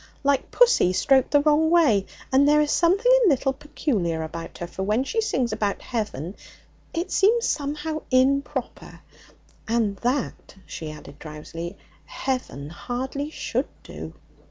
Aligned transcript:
Like 0.23 0.49
pussy 0.49 0.93
stroked 0.93 1.29
the 1.29 1.41
wrong 1.41 1.69
way. 1.69 2.07
And 2.33 2.47
there 2.49 2.59
is 2.59 2.71
something 2.71 3.11
a 3.23 3.29
little 3.29 3.53
peculiar 3.53 4.23
about 4.23 4.57
her, 4.57 4.65
for 4.65 4.81
when 4.81 5.03
she 5.03 5.21
sings 5.21 5.53
about 5.53 5.79
heaven 5.83 6.35
it 6.91 7.11
seems 7.11 7.45
somehow 7.45 8.01
improper, 8.09 9.01
and 9.67 9.97
that,' 9.97 10.55
she 10.65 10.91
added 10.91 11.19
drowsily, 11.19 11.77
'heaven 12.05 12.69
hardly 12.71 13.29
should 13.29 13.67
do.' 13.83 14.15